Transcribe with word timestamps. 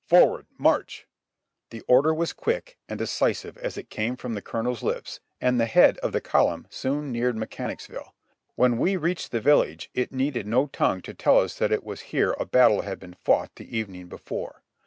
Forward, 0.07 0.47
march!" 0.57 1.05
The 1.69 1.81
order 1.81 2.11
was 2.11 2.33
quick 2.33 2.79
and 2.89 2.97
decisive 2.97 3.55
as 3.59 3.77
it 3.77 3.91
came 3.91 4.15
from 4.15 4.33
the 4.33 4.41
colonel's 4.41 4.81
lips, 4.81 5.19
and 5.39 5.59
the 5.59 5.67
head 5.67 5.99
of 5.99 6.11
the 6.11 6.19
column 6.19 6.65
soon 6.71 7.11
neared 7.11 7.37
Mechanicsville. 7.37 8.15
When 8.55 8.79
we 8.79 8.97
reached 8.97 9.29
the 9.31 9.39
village 9.41 9.91
it 9.93 10.11
needed 10.11 10.47
no 10.47 10.65
tongue 10.65 11.01
to 11.03 11.13
tell 11.13 11.39
us 11.39 11.59
that 11.59 11.71
it 11.71 11.83
was 11.83 12.01
here 12.09 12.33
a 12.39 12.47
battle 12.47 12.81
had 12.81 12.97
been 12.99 13.13
fought 13.13 13.51
the 13.57 13.77
evening 13.77 14.07
before. 14.07 14.63